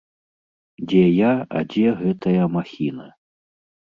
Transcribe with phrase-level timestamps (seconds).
[0.93, 3.07] Дзе я, а дзе гэтая махіна.